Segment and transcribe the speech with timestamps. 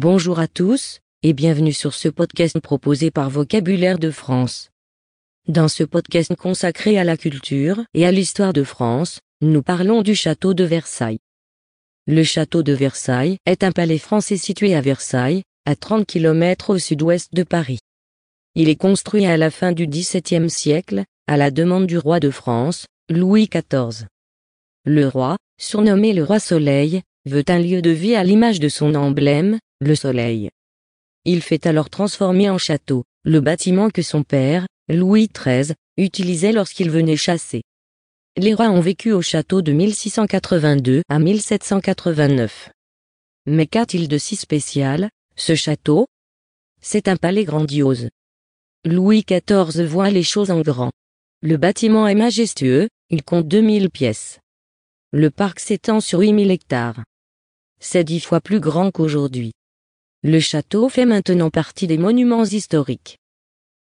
[0.00, 4.70] Bonjour à tous, et bienvenue sur ce podcast proposé par Vocabulaire de France.
[5.48, 10.14] Dans ce podcast consacré à la culture et à l'histoire de France, nous parlons du
[10.14, 11.18] château de Versailles.
[12.06, 16.78] Le château de Versailles est un palais français situé à Versailles, à 30 km au
[16.78, 17.80] sud-ouest de Paris.
[18.54, 22.30] Il est construit à la fin du XVIIe siècle, à la demande du roi de
[22.30, 24.06] France, Louis XIV.
[24.84, 28.94] Le roi, surnommé le roi Soleil, veut un lieu de vie à l'image de son
[28.94, 30.50] emblème, le soleil.
[31.24, 36.90] Il fait alors transformer en château, le bâtiment que son père, Louis XIII, utilisait lorsqu'il
[36.90, 37.62] venait chasser.
[38.36, 42.70] Les rois ont vécu au château de 1682 à 1789.
[43.46, 46.06] Mais qu'a-t-il de si spécial, ce château?
[46.80, 48.08] C'est un palais grandiose.
[48.84, 50.92] Louis XIV voit les choses en grand.
[51.42, 54.38] Le bâtiment est majestueux, il compte 2000 pièces.
[55.12, 57.02] Le parc s'étend sur 8000 hectares.
[57.80, 59.52] C'est dix fois plus grand qu'aujourd'hui.
[60.24, 63.18] Le château fait maintenant partie des monuments historiques.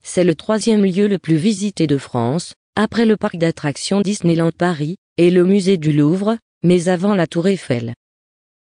[0.05, 4.95] C'est le troisième lieu le plus visité de France, après le parc d'attractions Disneyland Paris,
[5.17, 7.95] et le musée du Louvre, mais avant la tour Eiffel.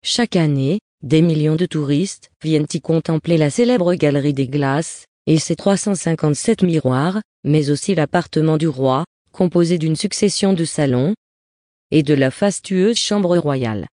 [0.03, 5.39] Chaque année, des millions de touristes viennent y contempler la célèbre galerie des glaces, et
[5.39, 11.15] ses 357 miroirs, mais aussi l'appartement du roi, composé d'une succession de salons,
[11.89, 13.87] et de la fastueuse chambre royale.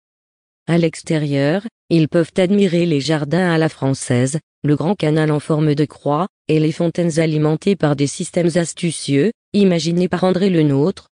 [0.70, 5.74] À l'extérieur, ils peuvent admirer les jardins à la française, le grand canal en forme
[5.74, 11.08] de croix, et les fontaines alimentées par des systèmes astucieux, imaginés par André le Nôtre.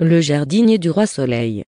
[0.00, 1.62] Le jardinier du roi Soleil.